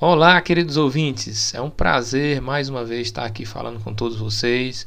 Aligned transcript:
Olá, 0.00 0.40
queridos 0.40 0.76
ouvintes. 0.76 1.52
É 1.52 1.60
um 1.60 1.70
prazer 1.70 2.40
mais 2.40 2.68
uma 2.68 2.84
vez 2.84 3.08
estar 3.08 3.24
aqui 3.24 3.44
falando 3.44 3.80
com 3.80 3.92
todos 3.92 4.16
vocês 4.16 4.86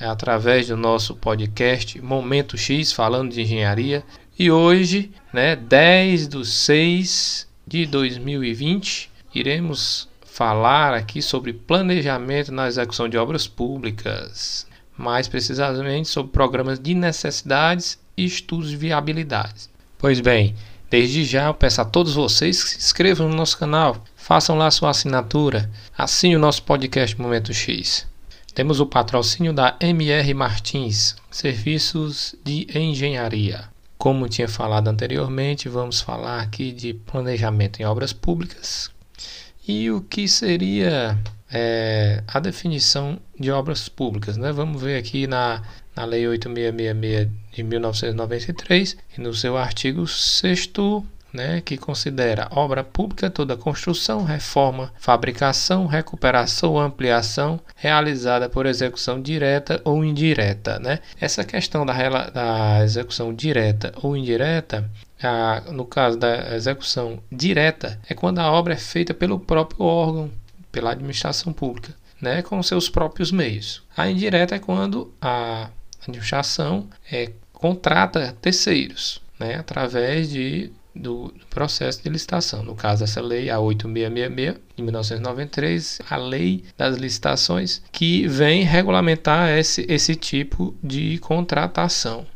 é, 0.00 0.06
através 0.06 0.68
do 0.68 0.74
nosso 0.74 1.14
podcast 1.14 2.00
Momento 2.00 2.56
X 2.56 2.90
falando 2.90 3.30
de 3.30 3.42
engenharia. 3.42 4.02
E 4.38 4.50
hoje, 4.50 5.10
né, 5.34 5.54
10 5.54 6.28
de 6.28 6.46
6 6.46 7.46
de 7.66 7.84
2020, 7.84 9.10
iremos 9.34 10.08
falar 10.24 10.94
aqui 10.94 11.20
sobre 11.20 11.52
planejamento 11.52 12.50
na 12.50 12.68
execução 12.68 13.06
de 13.06 13.18
obras 13.18 13.46
públicas, 13.46 14.66
mais 14.96 15.28
precisamente 15.28 16.08
sobre 16.08 16.32
programas 16.32 16.78
de 16.78 16.94
necessidades 16.94 17.98
e 18.16 18.24
estudos 18.24 18.70
de 18.70 18.78
viabilidade. 18.78 19.68
Pois 19.98 20.20
bem, 20.20 20.54
desde 20.88 21.22
já 21.22 21.48
eu 21.48 21.54
peço 21.54 21.82
a 21.82 21.84
todos 21.84 22.14
vocês 22.14 22.64
que 22.64 22.70
se 22.70 22.78
inscrevam 22.78 23.28
no 23.28 23.36
nosso 23.36 23.58
canal, 23.58 24.02
Façam 24.28 24.58
lá 24.58 24.70
sua 24.70 24.90
assinatura. 24.90 25.70
Assine 25.96 26.36
o 26.36 26.38
nosso 26.38 26.62
podcast 26.64 27.18
Momento 27.18 27.54
X. 27.54 28.06
Temos 28.54 28.78
o 28.78 28.84
patrocínio 28.84 29.54
da 29.54 29.74
MR 29.80 30.34
Martins, 30.34 31.16
Serviços 31.30 32.34
de 32.44 32.66
Engenharia. 32.78 33.70
Como 33.96 34.28
tinha 34.28 34.46
falado 34.46 34.88
anteriormente, 34.88 35.70
vamos 35.70 36.02
falar 36.02 36.42
aqui 36.42 36.72
de 36.72 36.92
planejamento 36.92 37.80
em 37.80 37.86
obras 37.86 38.12
públicas 38.12 38.90
e 39.66 39.90
o 39.90 40.02
que 40.02 40.28
seria 40.28 41.18
é, 41.50 42.22
a 42.28 42.38
definição 42.38 43.18
de 43.40 43.50
obras 43.50 43.88
públicas. 43.88 44.36
Né? 44.36 44.52
Vamos 44.52 44.82
ver 44.82 44.98
aqui 44.98 45.26
na, 45.26 45.62
na 45.96 46.04
Lei 46.04 46.28
8666 46.28 47.30
de 47.50 47.62
1993 47.62 48.94
e 49.16 49.20
no 49.22 49.32
seu 49.32 49.56
artigo 49.56 50.06
6 50.06 50.66
né, 51.32 51.60
que 51.60 51.76
considera 51.76 52.48
obra 52.50 52.82
pública 52.82 53.30
toda 53.30 53.56
construção, 53.56 54.24
reforma, 54.24 54.92
fabricação, 54.98 55.86
recuperação 55.86 56.72
ou 56.72 56.80
ampliação 56.80 57.60
realizada 57.76 58.48
por 58.48 58.66
execução 58.66 59.20
direta 59.20 59.80
ou 59.84 60.04
indireta. 60.04 60.78
Né? 60.78 61.00
Essa 61.20 61.44
questão 61.44 61.84
da, 61.84 62.30
da 62.30 62.84
execução 62.84 63.34
direta 63.34 63.92
ou 64.02 64.16
indireta 64.16 64.88
a, 65.22 65.62
no 65.72 65.84
caso 65.84 66.18
da 66.18 66.54
execução 66.54 67.20
direta, 67.30 68.00
é 68.08 68.14
quando 68.14 68.38
a 68.38 68.50
obra 68.50 68.74
é 68.74 68.76
feita 68.76 69.12
pelo 69.12 69.38
próprio 69.38 69.84
órgão, 69.84 70.30
pela 70.70 70.92
administração 70.92 71.52
pública, 71.52 71.94
né, 72.20 72.42
com 72.42 72.62
seus 72.62 72.88
próprios 72.88 73.32
meios. 73.32 73.82
A 73.96 74.08
indireta 74.08 74.54
é 74.54 74.58
quando 74.58 75.12
a 75.20 75.70
administração 76.00 76.88
é, 77.10 77.32
contrata 77.52 78.36
terceiros, 78.40 79.20
né, 79.38 79.56
através 79.56 80.30
de 80.30 80.70
do, 80.98 81.32
processo 81.50 82.02
de 82.02 82.08
licitação. 82.08 82.62
No 82.62 82.74
caso, 82.74 83.04
essa 83.04 83.20
lei, 83.20 83.50
a 83.50 83.58
8666 83.58 84.60
de 84.76 84.82
1993, 84.82 86.00
a 86.08 86.16
lei 86.16 86.64
das 86.76 86.96
licitações, 86.96 87.82
que 87.90 88.26
vem 88.26 88.62
regulamentar 88.62 89.50
esse, 89.50 89.84
esse 89.88 90.14
tipo 90.14 90.74
de 90.82 91.18
contratação. 91.18 92.26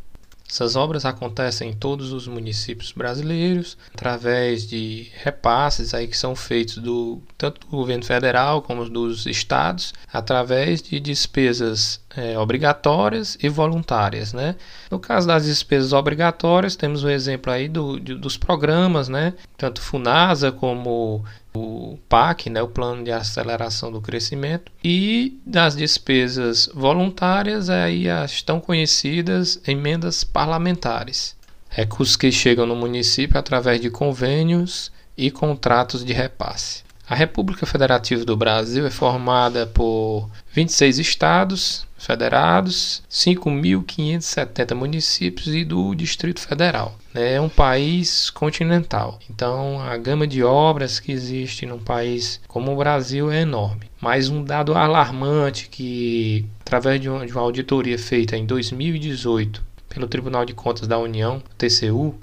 Essas 0.52 0.76
obras 0.76 1.06
acontecem 1.06 1.70
em 1.70 1.72
todos 1.72 2.12
os 2.12 2.28
municípios 2.28 2.92
brasileiros 2.92 3.78
através 3.94 4.68
de 4.68 5.10
repasses 5.14 5.94
aí 5.94 6.06
que 6.06 6.16
são 6.16 6.36
feitos 6.36 6.76
do 6.76 7.22
tanto 7.38 7.62
do 7.62 7.68
governo 7.68 8.04
federal 8.04 8.60
como 8.60 8.86
dos 8.86 9.24
estados 9.24 9.94
através 10.12 10.82
de 10.82 11.00
despesas 11.00 12.02
é, 12.14 12.38
obrigatórias 12.38 13.38
e 13.42 13.48
voluntárias, 13.48 14.34
né? 14.34 14.54
No 14.90 14.98
caso 14.98 15.26
das 15.26 15.46
despesas 15.46 15.94
obrigatórias 15.94 16.76
temos 16.76 17.02
o 17.02 17.06
um 17.06 17.10
exemplo 17.10 17.50
aí 17.50 17.66
do, 17.66 17.98
de, 17.98 18.14
dos 18.14 18.36
programas, 18.36 19.08
né? 19.08 19.32
Tanto 19.56 19.80
Funasa 19.80 20.52
como 20.52 21.24
o 21.54 21.98
PAC, 22.08 22.48
né, 22.48 22.62
o 22.62 22.68
Plano 22.68 23.04
de 23.04 23.12
Aceleração 23.12 23.92
do 23.92 24.00
Crescimento, 24.00 24.72
e 24.82 25.38
das 25.44 25.76
despesas 25.76 26.68
voluntárias, 26.74 27.68
aí 27.68 28.08
as 28.08 28.42
tão 28.42 28.60
conhecidas 28.60 29.60
emendas 29.66 30.24
parlamentares. 30.24 31.36
Recursos 31.68 32.16
que 32.16 32.30
chegam 32.30 32.66
no 32.66 32.76
município 32.76 33.38
através 33.38 33.80
de 33.80 33.90
convênios 33.90 34.92
e 35.16 35.30
contratos 35.30 36.04
de 36.04 36.12
repasse. 36.12 36.82
A 37.08 37.14
República 37.14 37.66
Federativa 37.66 38.24
do 38.24 38.36
Brasil 38.36 38.86
é 38.86 38.90
formada 38.90 39.66
por 39.66 40.30
26 40.52 40.98
estados 40.98 41.86
federados, 42.02 43.02
5.570 43.08 44.74
municípios 44.74 45.48
e 45.48 45.64
do 45.64 45.94
Distrito 45.94 46.40
Federal. 46.40 46.98
É 47.14 47.40
um 47.40 47.48
país 47.48 48.28
continental, 48.30 49.20
então 49.30 49.80
a 49.80 49.96
gama 49.96 50.26
de 50.26 50.42
obras 50.42 50.98
que 50.98 51.12
existe 51.12 51.64
num 51.64 51.78
país 51.78 52.40
como 52.48 52.72
o 52.72 52.76
Brasil 52.76 53.30
é 53.30 53.42
enorme. 53.42 53.90
Mas 54.00 54.28
um 54.28 54.42
dado 54.42 54.74
alarmante 54.74 55.68
que, 55.68 56.44
através 56.60 57.00
de 57.00 57.08
uma, 57.08 57.26
de 57.26 57.32
uma 57.32 57.42
auditoria 57.42 57.98
feita 57.98 58.36
em 58.36 58.46
2018 58.46 59.62
pelo 59.88 60.08
Tribunal 60.08 60.44
de 60.44 60.54
Contas 60.54 60.88
da 60.88 60.98
União, 60.98 61.42
TCU, 61.58 62.14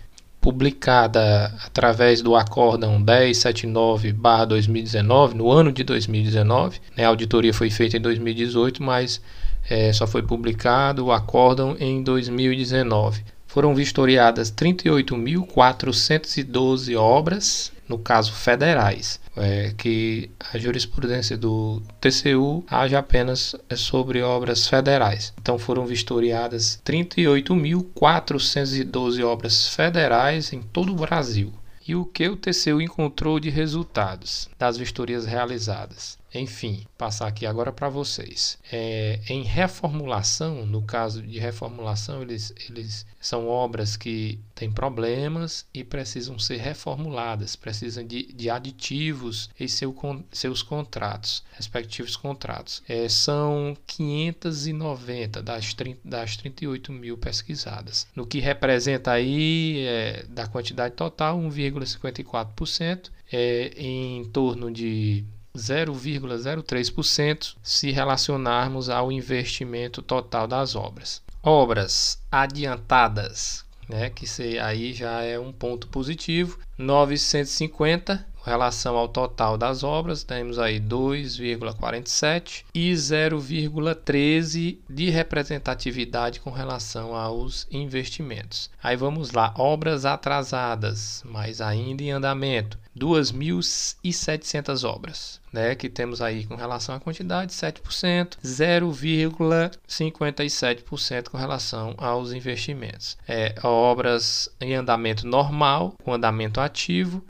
publicada 0.41 1.53
através 1.65 2.21
do 2.21 2.35
Acórdão 2.35 3.01
1079-2019, 3.03 5.33
no 5.33 5.51
ano 5.51 5.71
de 5.71 5.83
2019. 5.83 6.79
Né, 6.95 7.05
a 7.05 7.09
auditoria 7.09 7.53
foi 7.53 7.69
feita 7.69 7.97
em 7.97 8.01
2018, 8.01 8.81
mas 8.81 9.21
é, 9.69 9.93
só 9.93 10.07
foi 10.07 10.23
publicado 10.23 11.05
o 11.05 11.11
Acórdão 11.11 11.75
em 11.79 12.01
2019. 12.01 13.23
Foram 13.45 13.75
vistoriadas 13.75 14.51
38.412 14.51 16.95
obras, 16.95 17.73
no 17.87 17.97
caso 17.97 18.31
federais, 18.31 19.19
é, 19.39 19.73
que 19.77 20.29
a 20.53 20.57
jurisprudência 20.57 21.37
do 21.37 21.81
TCU 22.01 22.65
age 22.69 22.95
apenas 22.95 23.55
sobre 23.75 24.21
obras 24.21 24.67
federais. 24.67 25.33
Então 25.41 25.57
foram 25.57 25.85
vistoriadas 25.85 26.81
38.412 26.85 29.23
obras 29.23 29.69
federais 29.69 30.51
em 30.53 30.61
todo 30.61 30.91
o 30.91 30.95
Brasil. 30.95 31.53
E 31.87 31.95
o 31.95 32.03
que 32.05 32.27
o 32.29 32.35
TCU 32.35 32.81
encontrou 32.81 33.39
de 33.39 33.49
resultados 33.49 34.47
das 34.59 34.77
vistorias 34.77 35.25
realizadas? 35.25 36.18
Enfim, 36.33 36.85
passar 36.97 37.27
aqui 37.27 37.45
agora 37.45 37.71
para 37.71 37.89
vocês. 37.89 38.57
É, 38.71 39.19
em 39.27 39.43
reformulação, 39.43 40.65
no 40.65 40.81
caso 40.83 41.21
de 41.21 41.39
reformulação, 41.39 42.21
eles, 42.21 42.53
eles 42.69 43.05
são 43.19 43.47
obras 43.47 43.97
que 43.97 44.39
têm 44.53 44.71
problemas 44.71 45.65
e 45.73 45.83
precisam 45.83 46.37
ser 46.37 46.57
reformuladas, 46.57 47.55
precisam 47.55 48.05
de, 48.05 48.31
de 48.31 48.49
aditivos 48.49 49.49
em 49.59 49.67
seu, 49.67 49.95
seus 50.31 50.61
contratos, 50.61 51.43
respectivos 51.53 52.15
contratos. 52.15 52.83
É, 52.87 53.09
são 53.09 53.75
590 53.87 55.41
das, 55.41 55.73
30, 55.73 55.99
das 56.03 56.37
38 56.37 56.91
mil 56.91 57.17
pesquisadas, 57.17 58.07
no 58.15 58.25
que 58.25 58.39
representa 58.39 59.11
aí, 59.11 59.85
é, 59.85 60.25
da 60.29 60.47
quantidade 60.47 60.95
total, 60.95 61.39
1,54%, 61.39 63.09
é, 63.31 63.73
em 63.77 64.25
torno 64.25 64.71
de 64.71 65.23
0,03% 65.59 67.55
se 67.61 67.91
relacionarmos 67.91 68.89
ao 68.89 69.11
investimento 69.11 70.01
total 70.01 70.47
das 70.47 70.75
obras. 70.75 71.21
Obras 71.43 72.19
adiantadas, 72.31 73.65
né, 73.87 74.09
que 74.09 74.25
aí 74.59 74.93
já 74.93 75.21
é 75.21 75.37
um 75.39 75.51
ponto 75.51 75.87
positivo, 75.87 76.59
950 76.77 78.25
com 78.49 78.51
relação 78.51 78.97
ao 78.97 79.07
total 79.07 79.59
das 79.59 79.83
obras, 79.83 80.23
temos 80.23 80.57
aí 80.57 80.81
2,47 80.81 82.63
e 82.73 82.93
0,13 82.93 84.79
de 84.89 85.11
representatividade 85.11 86.39
com 86.39 86.49
relação 86.49 87.15
aos 87.15 87.67
investimentos. 87.69 88.71
Aí 88.81 88.95
vamos 88.95 89.33
lá, 89.33 89.53
obras 89.55 90.03
atrasadas, 90.03 91.21
mas 91.27 91.61
ainda 91.61 92.01
em 92.01 92.09
andamento. 92.09 92.79
2.700 92.97 94.83
obras, 94.83 95.39
né, 95.53 95.73
que 95.73 95.89
temos 95.89 96.21
aí 96.21 96.45
com 96.45 96.55
relação 96.55 96.93
à 96.93 96.99
quantidade 96.99 97.53
7%, 97.53 98.37
0,57% 98.43 101.29
com 101.29 101.37
relação 101.37 101.95
aos 101.97 102.33
investimentos. 102.33 103.17
É, 103.25 103.55
obras 103.63 104.49
em 104.59 104.75
andamento 104.75 105.25
normal, 105.25 105.95
com 106.03 106.13
andamento 106.13 106.59
ativo, 106.59 107.23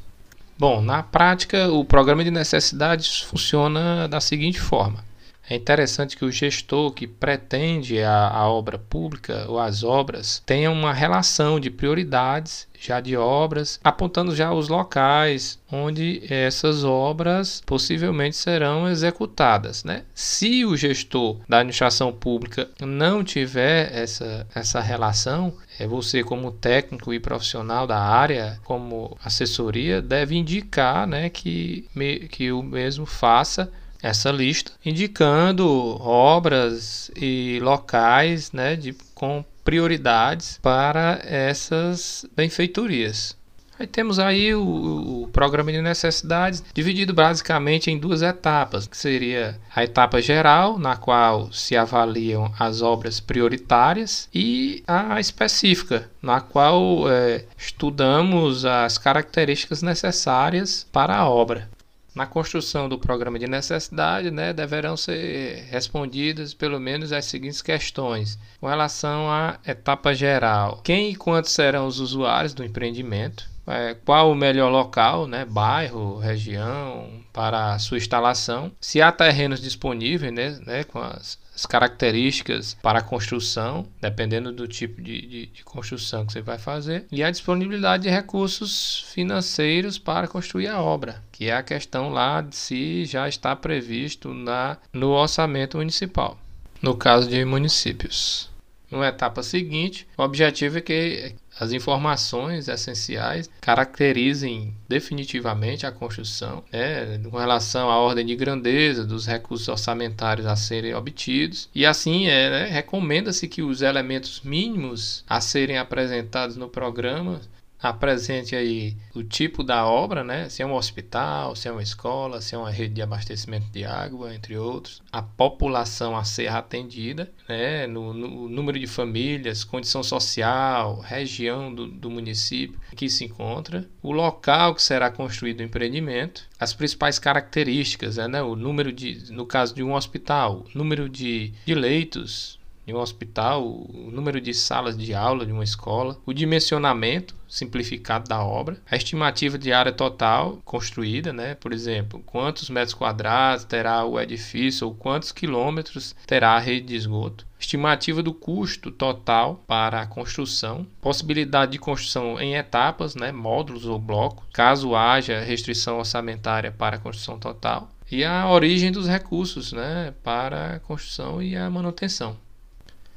Bom, 0.57 0.81
na 0.81 1.01
prática, 1.01 1.69
o 1.69 1.83
programa 1.83 2.23
de 2.23 2.31
necessidades 2.31 3.19
funciona 3.19 4.07
da 4.07 4.21
seguinte 4.21 4.59
forma: 4.59 5.03
é 5.51 5.55
interessante 5.55 6.15
que 6.15 6.23
o 6.23 6.31
gestor 6.31 6.93
que 6.93 7.05
pretende 7.05 8.01
a, 8.01 8.29
a, 8.29 8.49
obra 8.49 8.77
pública 8.79 9.45
ou 9.49 9.59
as 9.59 9.83
obras 9.83 10.41
tenha 10.45 10.71
uma 10.71 10.93
relação 10.93 11.59
de 11.59 11.69
prioridades 11.69 12.69
já 12.79 13.01
de 13.01 13.17
obras, 13.17 13.77
apontando 13.83 14.33
já 14.33 14.51
os 14.53 14.69
locais 14.69 15.59
onde 15.71 16.23
essas 16.29 16.85
obras 16.85 17.61
possivelmente 17.65 18.35
serão 18.35 18.89
executadas. 18.89 19.83
Né? 19.83 20.03
Se 20.15 20.63
o 20.65 20.75
gestor 20.77 21.37
da 21.47 21.59
administração 21.59 22.13
pública 22.13 22.69
não 22.79 23.21
tiver 23.21 23.93
essa, 23.93 24.47
essa 24.55 24.79
relação, 24.79 25.53
é 25.77 25.85
você 25.85 26.23
como 26.23 26.51
técnico 26.51 27.13
e 27.13 27.19
profissional 27.19 27.85
da 27.85 27.99
área, 27.99 28.57
como 28.63 29.17
assessoria, 29.23 30.01
deve 30.01 30.35
indicar 30.35 31.05
né, 31.05 31.29
que, 31.29 31.85
me, 31.93 32.19
que 32.19 32.51
o 32.51 32.63
mesmo 32.63 33.05
faça 33.05 33.71
essa 34.01 34.31
lista, 34.31 34.71
indicando 34.83 35.67
obras 36.01 37.11
e 37.15 37.59
locais 37.61 38.51
né, 38.51 38.75
de, 38.75 38.93
com 39.13 39.43
prioridades 39.63 40.59
para 40.61 41.19
essas 41.23 42.25
benfeitorias. 42.35 43.39
Aí 43.81 43.87
temos 43.87 44.19
aí 44.19 44.53
o, 44.53 45.23
o, 45.23 45.27
programa 45.29 45.71
de 45.71 45.81
necessidades 45.81 46.63
dividido 46.71 47.15
basicamente 47.15 47.89
em 47.89 47.97
duas 47.97 48.21
etapas, 48.21 48.85
que 48.85 48.95
seria 48.95 49.59
a 49.75 49.83
etapa 49.83 50.21
geral, 50.21 50.77
na 50.77 50.95
qual 50.95 51.51
se 51.51 51.75
avaliam 51.75 52.53
as 52.59 52.83
obras 52.83 53.19
prioritárias, 53.19 54.29
e 54.31 54.83
a 54.87 55.19
específica, 55.19 56.07
na 56.21 56.39
qual 56.39 57.09
é, 57.09 57.43
estudamos 57.57 58.65
as 58.65 58.99
características 58.99 59.81
necessárias 59.81 60.85
para 60.91 61.17
a 61.17 61.27
obra. 61.27 61.67
Na 62.13 62.25
construção 62.25 62.89
do 62.89 62.99
programa 62.99 63.39
de 63.39 63.47
necessidade, 63.47 64.29
né, 64.31 64.51
deverão 64.51 64.97
ser 64.97 65.65
respondidas 65.69 66.53
pelo 66.53 66.79
menos 66.79 67.13
as 67.13 67.25
seguintes 67.25 67.61
questões. 67.61 68.37
Com 68.59 68.67
relação 68.67 69.31
à 69.31 69.57
etapa 69.65 70.13
geral: 70.13 70.81
quem 70.83 71.11
e 71.11 71.15
quantos 71.15 71.51
serão 71.51 71.87
os 71.87 71.99
usuários 71.99 72.53
do 72.53 72.65
empreendimento? 72.65 73.49
É, 73.65 73.95
qual 74.05 74.29
o 74.29 74.35
melhor 74.35 74.69
local, 74.69 75.25
né, 75.25 75.45
bairro, 75.45 76.17
região, 76.17 77.23
para 77.31 77.79
sua 77.79 77.97
instalação? 77.97 78.71
Se 78.81 79.01
há 79.01 79.11
terrenos 79.11 79.61
disponíveis, 79.61 80.33
né, 80.33 80.59
né 80.65 80.83
com 80.83 80.99
as 80.99 81.39
as 81.61 81.65
características 81.67 82.75
para 82.81 82.99
a 82.99 83.03
construção, 83.03 83.85
dependendo 84.01 84.51
do 84.51 84.67
tipo 84.67 84.99
de, 84.99 85.21
de, 85.21 85.45
de, 85.45 85.63
construção 85.63 86.25
que 86.25 86.33
você 86.33 86.41
vai 86.41 86.57
fazer, 86.57 87.05
e 87.11 87.23
a 87.23 87.29
disponibilidade 87.29 88.03
de 88.03 88.09
recursos 88.09 89.05
financeiros 89.13 89.99
para 89.99 90.27
construir 90.27 90.67
a 90.67 90.81
obra, 90.81 91.21
que 91.31 91.49
é 91.49 91.55
a 91.55 91.61
questão 91.61 92.09
lá 92.09 92.41
de 92.41 92.55
se 92.55 93.05
já 93.05 93.29
está 93.29 93.55
previsto 93.55 94.33
na, 94.33 94.77
no 94.91 95.09
orçamento 95.11 95.77
municipal, 95.77 96.39
no 96.81 96.95
caso 96.95 97.29
de 97.29 97.45
municípios. 97.45 98.49
Numa 98.89 99.07
etapa 99.07 99.43
seguinte, 99.43 100.07
o 100.17 100.23
objetivo 100.23 100.79
é 100.79 100.81
que 100.81 101.35
as 101.61 101.71
informações 101.71 102.67
essenciais 102.67 103.47
caracterizem 103.61 104.73
definitivamente 104.89 105.85
a 105.85 105.91
construção, 105.91 106.63
né, 106.73 107.19
com 107.19 107.37
relação 107.37 107.87
à 107.91 107.99
ordem 107.99 108.25
de 108.25 108.35
grandeza 108.35 109.05
dos 109.05 109.27
recursos 109.27 109.67
orçamentários 109.67 110.47
a 110.47 110.55
serem 110.55 110.95
obtidos. 110.95 111.69
E 111.75 111.85
assim 111.85 112.25
é, 112.25 112.49
né, 112.49 112.65
recomenda-se 112.65 113.47
que 113.47 113.61
os 113.61 113.83
elementos 113.83 114.41
mínimos 114.43 115.23
a 115.29 115.39
serem 115.39 115.77
apresentados 115.77 116.57
no 116.57 116.67
programa 116.67 117.39
apresente 117.81 118.55
aí 118.55 118.95
o 119.15 119.23
tipo 119.23 119.63
da 119.63 119.85
obra, 119.85 120.23
né? 120.23 120.47
Se 120.49 120.61
é 120.61 120.65
um 120.65 120.75
hospital, 120.75 121.55
se 121.55 121.67
é 121.67 121.71
uma 121.71 121.81
escola, 121.81 122.41
se 122.41 122.53
é 122.53 122.57
uma 122.57 122.69
rede 122.69 122.95
de 122.95 123.01
abastecimento 123.01 123.67
de 123.71 123.83
água, 123.83 124.33
entre 124.33 124.57
outros. 124.57 125.01
A 125.11 125.21
população 125.21 126.15
a 126.15 126.23
ser 126.23 126.47
atendida, 126.49 127.31
né? 127.49 127.87
No, 127.87 128.13
no 128.13 128.47
número 128.47 128.79
de 128.79 128.87
famílias, 128.87 129.63
condição 129.63 130.03
social, 130.03 130.99
região 130.99 131.73
do, 131.73 131.87
do 131.87 132.09
município 132.09 132.79
que 132.95 133.09
se 133.09 133.25
encontra, 133.25 133.89
o 134.01 134.11
local 134.11 134.75
que 134.75 134.81
será 134.81 135.09
construído 135.09 135.61
o 135.61 135.63
empreendimento, 135.63 136.47
as 136.59 136.73
principais 136.73 137.17
características, 137.17 138.17
né? 138.17 138.41
O 138.41 138.55
número 138.55 138.91
de, 138.91 139.31
no 139.31 139.45
caso 139.45 139.73
de 139.73 139.83
um 139.83 139.93
hospital, 139.93 140.65
número 140.75 141.09
de, 141.09 141.53
de 141.65 141.73
leitos 141.73 142.60
de 142.85 142.93
um 142.93 142.99
hospital, 142.99 143.63
o 143.63 144.09
número 144.11 144.41
de 144.41 144.53
salas 144.53 144.97
de 144.97 145.13
aula 145.13 145.45
de 145.45 145.51
uma 145.51 145.63
escola, 145.63 146.17
o 146.25 146.33
dimensionamento 146.33 147.35
simplificado 147.47 148.29
da 148.29 148.43
obra, 148.43 148.81
a 148.89 148.95
estimativa 148.95 149.57
de 149.57 149.73
área 149.73 149.91
total 149.91 150.59
construída, 150.63 151.33
né? 151.33 151.53
por 151.55 151.73
exemplo, 151.73 152.23
quantos 152.25 152.69
metros 152.69 152.93
quadrados 152.93 153.65
terá 153.65 154.05
o 154.05 154.19
edifício 154.19 154.87
ou 154.87 154.95
quantos 154.95 155.31
quilômetros 155.31 156.15
terá 156.25 156.51
a 156.51 156.59
rede 156.59 156.87
de 156.87 156.95
esgoto, 156.95 157.45
estimativa 157.59 158.23
do 158.23 158.33
custo 158.33 158.89
total 158.89 159.63
para 159.67 160.01
a 160.01 160.07
construção, 160.07 160.87
possibilidade 161.01 161.73
de 161.73 161.77
construção 161.77 162.39
em 162.39 162.55
etapas, 162.55 163.15
né? 163.15 163.31
módulos 163.31 163.85
ou 163.85 163.99
blocos, 163.99 164.45
caso 164.53 164.95
haja 164.95 165.41
restrição 165.41 165.99
orçamentária 165.99 166.71
para 166.71 166.95
a 166.95 166.99
construção 166.99 167.37
total, 167.37 167.89
e 168.09 168.23
a 168.23 168.49
origem 168.49 168.91
dos 168.91 169.07
recursos 169.07 169.73
né? 169.73 170.13
para 170.23 170.75
a 170.75 170.79
construção 170.79 171.41
e 171.43 171.55
a 171.55 171.69
manutenção. 171.69 172.37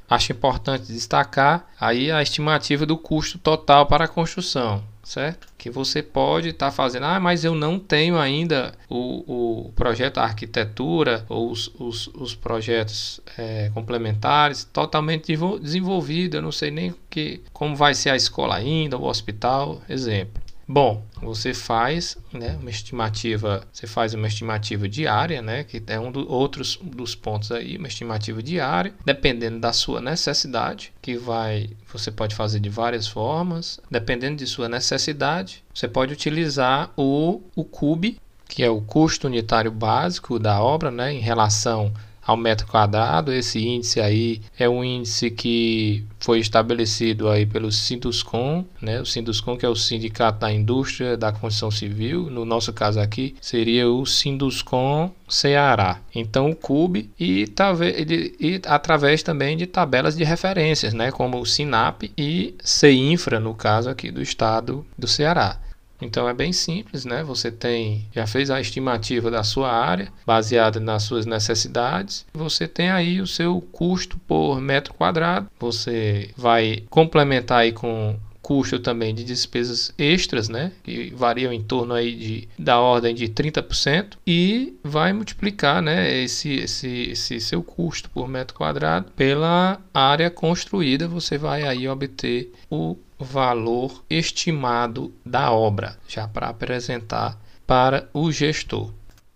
Acho 0.09 0.31
importante 0.31 0.91
destacar 0.91 1.67
aí 1.79 2.11
a 2.11 2.21
estimativa 2.21 2.85
do 2.85 2.97
custo 2.97 3.39
total 3.39 3.87
para 3.87 4.05
a 4.05 4.07
construção, 4.07 4.83
certo? 5.03 5.47
Que 5.57 5.69
você 5.69 6.03
pode 6.03 6.49
estar 6.49 6.67
tá 6.67 6.71
fazendo, 6.71 7.05
ah, 7.05 7.19
mas 7.19 7.43
eu 7.43 7.55
não 7.55 7.79
tenho 7.79 8.17
ainda 8.17 8.73
o, 8.87 9.65
o 9.65 9.71
projeto 9.73 10.19
arquitetura 10.19 11.25
ou 11.27 11.49
os, 11.49 11.71
os, 11.79 12.07
os 12.07 12.35
projetos 12.35 13.19
é, 13.35 13.71
complementares 13.73 14.63
totalmente 14.63 15.35
desenvolvido, 15.59 16.37
eu 16.37 16.41
não 16.41 16.51
sei 16.51 16.69
nem 16.69 16.93
que, 17.09 17.41
como 17.51 17.75
vai 17.75 17.95
ser 17.95 18.11
a 18.11 18.15
escola 18.15 18.55
ainda, 18.55 18.97
o 18.97 19.05
hospital, 19.05 19.81
exemplo. 19.89 20.44
Bom, 20.67 21.03
você 21.21 21.53
faz 21.53 22.17
né, 22.33 22.57
uma 22.59 22.71
estimativa, 22.71 23.63
você 23.71 23.85
faz 23.85 24.15
uma 24.15 24.27
estimativa 24.27 24.89
diária, 24.89 25.39
né, 25.39 25.63
que 25.63 25.81
é 25.85 25.99
um 25.99 26.11
dos 26.11 26.25
outros 26.27 26.79
dos 26.81 27.13
pontos 27.13 27.51
aí, 27.51 27.77
uma 27.77 27.87
estimativa 27.87 28.41
diária, 28.41 28.91
dependendo 29.05 29.59
da 29.59 29.71
sua 29.71 30.01
necessidade, 30.01 30.91
que 31.03 31.17
vai, 31.17 31.69
você 31.93 32.11
pode 32.11 32.33
fazer 32.33 32.59
de 32.59 32.69
várias 32.69 33.07
formas, 33.07 33.79
dependendo 33.91 34.37
de 34.37 34.47
sua 34.47 34.67
necessidade, 34.67 35.63
você 35.71 35.87
pode 35.87 36.13
utilizar 36.13 36.91
o, 36.97 37.43
o 37.55 37.63
CUB, 37.63 38.17
que 38.47 38.63
é 38.63 38.69
o 38.69 38.81
custo 38.81 39.27
unitário 39.27 39.71
básico 39.71 40.39
da 40.39 40.61
obra, 40.63 40.89
né, 40.89 41.13
em 41.13 41.19
relação 41.19 41.93
ao 42.25 42.35
metro 42.35 42.67
quadrado. 42.67 43.31
Esse 43.31 43.59
índice 43.65 44.01
aí 44.01 44.41
é 44.57 44.67
um 44.67 44.83
índice 44.83 45.29
que 45.29 46.03
foi 46.19 46.39
estabelecido 46.39 47.29
aí 47.29 47.45
pelo 47.45 47.71
Sinduscom, 47.71 48.65
né? 48.81 48.99
O 48.99 49.05
Sinduscom 49.05 49.55
que 49.55 49.65
é 49.65 49.69
o 49.69 49.75
Sindicato 49.75 50.39
da 50.39 50.51
Indústria 50.51 51.15
da 51.15 51.31
Construção 51.31 51.69
Civil, 51.69 52.29
no 52.29 52.43
nosso 52.45 52.73
caso 52.73 52.99
aqui 52.99 53.35
seria 53.39 53.89
o 53.89 54.05
Sinduscom 54.05 55.11
Ceará. 55.29 55.99
Então 56.13 56.49
o 56.49 56.55
CUB 56.55 57.09
e, 57.19 57.45
e, 57.45 58.35
e 58.39 58.61
através 58.65 59.21
também 59.21 59.55
de 59.55 59.67
tabelas 59.67 60.15
de 60.15 60.23
referências, 60.23 60.93
né? 60.93 61.11
Como 61.11 61.39
o 61.39 61.45
Sinap 61.45 62.03
e 62.17 62.55
CINFRA 62.63 63.39
no 63.39 63.53
caso 63.53 63.89
aqui 63.89 64.09
do 64.09 64.21
estado 64.21 64.85
do 64.97 65.07
Ceará. 65.07 65.59
Então 66.01 66.27
é 66.27 66.33
bem 66.33 66.51
simples, 66.51 67.05
né? 67.05 67.23
Você 67.23 67.51
tem 67.51 68.05
já 68.13 68.27
fez 68.27 68.49
a 68.49 68.59
estimativa 68.59 69.31
da 69.31 69.43
sua 69.43 69.71
área 69.71 70.11
baseada 70.25 70.79
nas 70.79 71.03
suas 71.03 71.25
necessidades. 71.25 72.25
Você 72.33 72.67
tem 72.67 72.89
aí 72.89 73.21
o 73.21 73.27
seu 73.27 73.61
custo 73.71 74.17
por 74.27 74.59
metro 74.59 74.93
quadrado. 74.93 75.49
Você 75.59 76.29
vai 76.37 76.83
complementar 76.89 77.59
aí 77.59 77.71
com 77.71 78.17
custo 78.45 78.77
também 78.77 79.15
de 79.15 79.23
despesas 79.23 79.91
extras, 79.97 80.47
né, 80.47 80.71
que 80.83 81.11
variam 81.15 81.51
em 81.51 81.63
torno 81.63 81.95
aí 81.95 82.15
de 82.15 82.47
da 82.59 82.79
ordem 82.79 83.15
de 83.15 83.27
30% 83.27 84.17
e 84.25 84.75
vai 84.83 85.11
multiplicar, 85.13 85.81
né, 85.81 86.15
esse, 86.19 86.53
esse, 86.53 87.09
esse 87.09 87.39
seu 87.39 87.63
custo 87.63 88.07
por 88.11 88.27
metro 88.27 88.55
quadrado 88.55 89.11
pela 89.13 89.81
área 89.91 90.29
construída, 90.29 91.07
você 91.07 91.39
vai 91.39 91.63
aí 91.63 91.87
obter 91.87 92.53
o 92.69 92.95
valor 93.17 94.03
estimado 94.09 95.13
da 95.25 95.51
obra, 95.51 95.97
já 96.07 96.27
para 96.27 96.49
apresentar 96.49 97.39
para 97.65 98.09
o 98.13 98.31
gestor. 98.31 98.91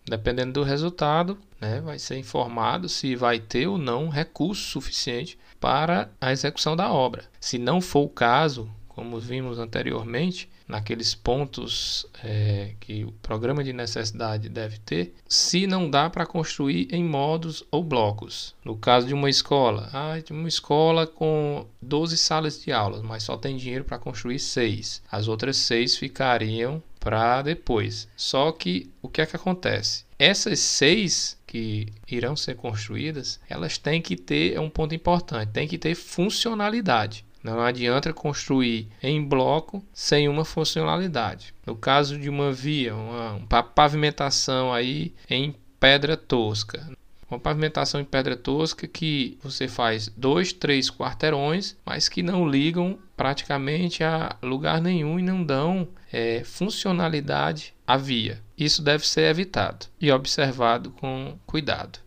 Dependendo 0.05 0.53
do 0.53 0.63
resultado, 0.63 1.37
né, 1.61 1.81
vai 1.81 1.99
ser 1.99 2.17
informado 2.17 2.89
se 2.89 3.15
vai 3.15 3.39
ter 3.39 3.67
ou 3.67 3.77
não 3.77 4.09
recurso 4.09 4.61
suficiente 4.61 5.37
para 5.59 6.09
a 6.19 6.31
execução 6.31 6.75
da 6.75 6.91
obra. 6.91 7.25
Se 7.39 7.57
não 7.57 7.79
for 7.81 8.01
o 8.01 8.09
caso, 8.09 8.69
como 8.87 9.19
vimos 9.19 9.59
anteriormente, 9.59 10.49
naqueles 10.69 11.15
pontos 11.15 12.05
é, 12.23 12.75
que 12.79 13.03
o 13.03 13.11
programa 13.11 13.63
de 13.63 13.73
necessidade 13.73 14.47
deve 14.47 14.77
ter, 14.77 15.15
se 15.27 15.65
não 15.65 15.89
dá 15.89 16.09
para 16.09 16.27
construir 16.27 16.87
em 16.91 17.03
modos 17.03 17.63
ou 17.71 17.83
blocos. 17.83 18.55
No 18.63 18.77
caso 18.77 19.07
de 19.07 19.13
uma 19.13 19.29
escola, 19.29 19.89
ah, 19.91 20.13
uma 20.29 20.47
escola 20.47 21.07
com 21.07 21.65
12 21.81 22.15
salas 22.17 22.63
de 22.63 22.71
aulas, 22.71 23.01
mas 23.01 23.23
só 23.23 23.35
tem 23.35 23.57
dinheiro 23.57 23.83
para 23.83 23.97
construir 23.97 24.37
6. 24.37 25.01
As 25.11 25.27
outras 25.27 25.57
6 25.57 25.97
ficariam 25.97 26.81
para 26.99 27.41
depois. 27.41 28.07
Só 28.15 28.51
que 28.51 28.91
o 29.01 29.09
que 29.09 29.21
é 29.21 29.25
que 29.25 29.35
acontece? 29.35 30.03
Essas 30.17 30.59
seis 30.59 31.37
que 31.47 31.87
irão 32.11 32.35
ser 32.35 32.55
construídas, 32.55 33.39
elas 33.49 33.77
têm 33.77 34.01
que 34.01 34.17
ter 34.17 34.53
é 34.53 34.59
um 34.59 34.69
ponto 34.69 34.93
importante, 34.93 35.51
tem 35.53 35.67
que 35.67 35.77
ter 35.77 35.95
funcionalidade. 35.95 37.25
Não 37.43 37.61
adianta 37.61 38.13
construir 38.13 38.87
em 39.01 39.23
bloco 39.23 39.83
sem 39.93 40.27
uma 40.27 40.43
funcionalidade. 40.43 41.53
No 41.65 41.75
caso 41.75 42.17
de 42.17 42.29
uma 42.29 42.51
via, 42.51 42.93
uma, 42.93 43.33
uma 43.33 43.63
pavimentação 43.63 44.73
aí 44.73 45.13
em 45.29 45.55
pedra 45.79 46.17
tosca. 46.17 46.85
Uma 47.29 47.39
pavimentação 47.39 48.01
em 48.01 48.05
pedra 48.05 48.35
tosca 48.35 48.87
que 48.87 49.37
você 49.41 49.67
faz 49.67 50.11
dois, 50.17 50.51
três 50.51 50.89
quarteirões, 50.89 51.77
mas 51.85 52.09
que 52.09 52.23
não 52.23 52.49
ligam 52.49 52.97
praticamente 53.15 54.03
a 54.03 54.35
lugar 54.41 54.81
nenhum 54.81 55.19
e 55.19 55.21
não 55.21 55.43
dão 55.43 55.87
é, 56.11 56.43
funcionalidade 56.43 57.73
à 57.85 57.95
via. 57.95 58.41
Isso 58.57 58.81
deve 58.81 59.07
ser 59.07 59.29
evitado 59.29 59.85
e 60.01 60.11
observado 60.11 60.89
com 60.91 61.37
cuidado. 61.45 61.99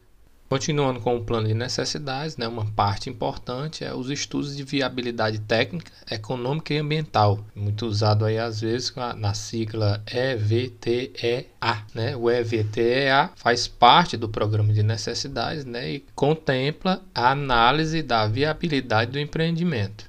Continuando 0.52 1.00
com 1.00 1.16
o 1.16 1.24
plano 1.24 1.48
de 1.48 1.54
necessidades, 1.54 2.36
né, 2.36 2.46
uma 2.46 2.66
parte 2.66 3.08
importante 3.08 3.86
é 3.86 3.94
os 3.94 4.10
estudos 4.10 4.54
de 4.54 4.62
viabilidade 4.62 5.38
técnica, 5.38 5.90
econômica 6.10 6.74
e 6.74 6.76
ambiental, 6.76 7.42
muito 7.56 7.86
usado 7.86 8.26
aí 8.26 8.38
às 8.38 8.60
vezes 8.60 8.92
na 9.16 9.32
sigla 9.32 10.02
EVTEA. 10.06 11.46
Né? 11.94 12.14
O 12.14 12.30
EVTEA 12.30 13.30
faz 13.34 13.66
parte 13.66 14.14
do 14.14 14.28
programa 14.28 14.74
de 14.74 14.82
necessidades 14.82 15.64
né, 15.64 15.90
e 15.90 16.04
contempla 16.14 17.00
a 17.14 17.30
análise 17.30 18.02
da 18.02 18.26
viabilidade 18.26 19.10
do 19.10 19.18
empreendimento. 19.18 20.04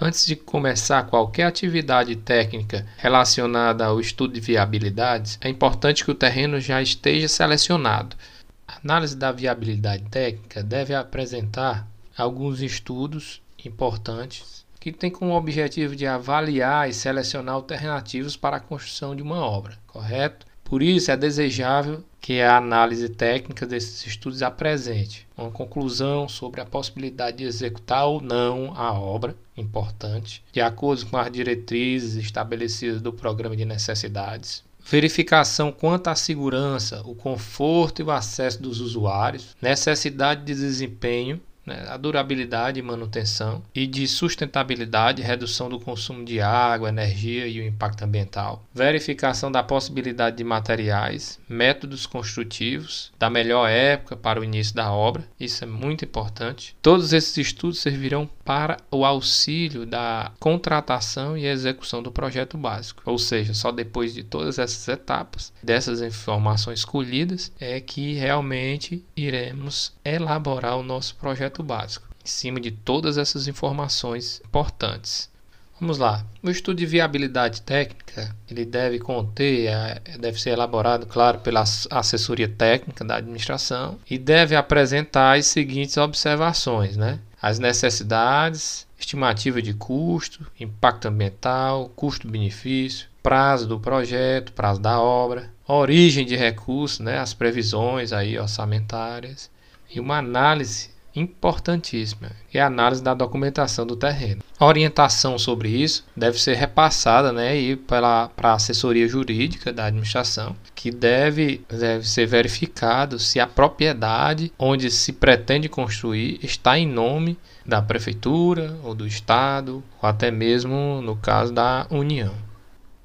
Antes 0.00 0.24
de 0.24 0.36
começar 0.36 1.02
qualquer 1.02 1.44
atividade 1.44 2.16
técnica 2.16 2.86
relacionada 2.96 3.84
ao 3.84 4.00
estudo 4.00 4.32
de 4.32 4.40
viabilidades, 4.40 5.38
é 5.42 5.50
importante 5.50 6.02
que 6.02 6.10
o 6.10 6.14
terreno 6.14 6.60
já 6.60 6.80
esteja 6.80 7.28
selecionado 7.28 8.16
a 8.66 8.78
análise 8.82 9.16
da 9.16 9.32
viabilidade 9.32 10.04
técnica 10.10 10.62
deve 10.62 10.94
apresentar 10.94 11.86
alguns 12.16 12.60
estudos 12.60 13.42
importantes 13.64 14.64
que 14.80 14.92
têm 14.92 15.10
como 15.10 15.36
objetivo 15.36 15.96
de 15.96 16.06
avaliar 16.06 16.88
e 16.88 16.94
selecionar 16.94 17.54
alternativas 17.54 18.36
para 18.36 18.58
a 18.58 18.60
construção 18.60 19.16
de 19.16 19.22
uma 19.22 19.38
obra, 19.38 19.76
correto? 19.86 20.46
Por 20.62 20.82
isso 20.82 21.10
é 21.12 21.16
desejável 21.16 22.04
que 22.20 22.40
a 22.40 22.56
análise 22.56 23.08
técnica 23.08 23.64
desses 23.64 24.04
estudos 24.04 24.42
apresente 24.42 25.26
uma 25.36 25.50
conclusão 25.50 26.28
sobre 26.28 26.60
a 26.60 26.66
possibilidade 26.66 27.38
de 27.38 27.44
executar 27.44 28.06
ou 28.06 28.20
não 28.20 28.72
a 28.76 28.92
obra, 28.92 29.36
importante, 29.56 30.42
de 30.52 30.60
acordo 30.60 31.06
com 31.06 31.16
as 31.16 31.30
diretrizes 31.30 32.16
estabelecidas 32.16 33.00
do 33.00 33.12
programa 33.12 33.56
de 33.56 33.64
necessidades, 33.64 34.64
verificação 34.88 35.72
quanto 35.72 36.08
à 36.08 36.14
segurança, 36.14 37.02
o 37.04 37.14
conforto 37.14 38.00
e 38.00 38.04
o 38.04 38.10
acesso 38.10 38.62
dos 38.62 38.80
usuários, 38.80 39.56
necessidade 39.60 40.44
de 40.44 40.54
desempenho 40.54 41.40
né, 41.66 41.84
a 41.88 41.96
durabilidade 41.96 42.78
e 42.78 42.82
manutenção, 42.82 43.62
e 43.74 43.86
de 43.86 44.06
sustentabilidade, 44.06 45.22
redução 45.22 45.68
do 45.68 45.80
consumo 45.80 46.24
de 46.24 46.40
água, 46.40 46.88
energia 46.88 47.46
e 47.46 47.60
o 47.60 47.66
impacto 47.66 48.02
ambiental, 48.02 48.64
verificação 48.72 49.50
da 49.50 49.62
possibilidade 49.62 50.36
de 50.36 50.44
materiais, 50.44 51.40
métodos 51.48 52.06
construtivos, 52.06 53.12
da 53.18 53.28
melhor 53.28 53.68
época 53.68 54.16
para 54.16 54.40
o 54.40 54.44
início 54.44 54.74
da 54.74 54.92
obra, 54.92 55.24
isso 55.38 55.64
é 55.64 55.66
muito 55.66 56.04
importante. 56.04 56.76
Todos 56.80 57.12
esses 57.12 57.36
estudos 57.36 57.80
servirão 57.80 58.28
para 58.44 58.76
o 58.90 59.04
auxílio 59.04 59.84
da 59.84 60.30
contratação 60.38 61.36
e 61.36 61.46
execução 61.46 62.02
do 62.02 62.12
projeto 62.12 62.56
básico, 62.56 63.02
ou 63.04 63.18
seja, 63.18 63.52
só 63.52 63.72
depois 63.72 64.14
de 64.14 64.22
todas 64.22 64.58
essas 64.58 64.86
etapas, 64.86 65.52
dessas 65.62 66.00
informações 66.00 66.84
colhidas, 66.84 67.52
é 67.58 67.80
que 67.80 68.14
realmente 68.14 69.04
iremos 69.16 69.92
elaborar 70.04 70.76
o 70.76 70.82
nosso 70.82 71.16
projeto 71.16 71.55
básico, 71.62 72.06
em 72.24 72.28
cima 72.28 72.60
de 72.60 72.70
todas 72.70 73.18
essas 73.18 73.48
informações 73.48 74.40
importantes. 74.44 75.30
Vamos 75.78 75.98
lá. 75.98 76.24
O 76.42 76.48
estudo 76.48 76.78
de 76.78 76.86
viabilidade 76.86 77.60
técnica, 77.60 78.34
ele 78.50 78.64
deve 78.64 78.98
conter, 78.98 79.66
é, 79.66 80.00
deve 80.18 80.40
ser 80.40 80.50
elaborado, 80.50 81.04
claro, 81.04 81.40
pela 81.40 81.64
assessoria 81.90 82.48
técnica 82.48 83.04
da 83.04 83.16
administração 83.16 83.98
e 84.08 84.16
deve 84.16 84.56
apresentar 84.56 85.36
as 85.36 85.46
seguintes 85.46 85.98
observações, 85.98 86.96
né? 86.96 87.20
As 87.42 87.58
necessidades, 87.58 88.86
estimativa 88.98 89.60
de 89.60 89.74
custo, 89.74 90.46
impacto 90.58 91.08
ambiental, 91.08 91.90
custo-benefício, 91.94 93.08
prazo 93.22 93.66
do 93.68 93.78
projeto, 93.78 94.52
prazo 94.52 94.80
da 94.80 94.98
obra, 94.98 95.50
origem 95.68 96.24
de 96.24 96.36
recursos, 96.36 97.00
né, 97.00 97.18
as 97.18 97.34
previsões 97.34 98.12
aí 98.12 98.38
orçamentárias 98.38 99.50
e 99.90 100.00
uma 100.00 100.18
análise 100.18 100.90
importantíssima, 101.16 102.30
que 102.50 102.58
é 102.58 102.60
a 102.60 102.66
análise 102.66 103.02
da 103.02 103.14
documentação 103.14 103.86
do 103.86 103.96
terreno. 103.96 104.42
A 104.58 104.66
orientação 104.66 105.38
sobre 105.38 105.70
isso 105.70 106.04
deve 106.16 106.38
ser 106.38 106.54
repassada 106.54 107.32
né, 107.32 107.56
e 107.56 107.74
para 107.74 108.30
a 108.36 108.52
assessoria 108.52 109.08
jurídica 109.08 109.72
da 109.72 109.86
administração, 109.86 110.54
que 110.74 110.90
deve, 110.90 111.64
deve 111.68 112.06
ser 112.06 112.26
verificado 112.26 113.18
se 113.18 113.40
a 113.40 113.46
propriedade 113.46 114.52
onde 114.58 114.90
se 114.90 115.12
pretende 115.12 115.68
construir 115.68 116.38
está 116.42 116.78
em 116.78 116.86
nome 116.86 117.38
da 117.64 117.82
prefeitura 117.82 118.76
ou 118.84 118.94
do 118.94 119.06
estado, 119.06 119.82
ou 120.00 120.08
até 120.08 120.30
mesmo 120.30 121.00
no 121.02 121.16
caso 121.16 121.52
da 121.52 121.86
União. 121.90 122.34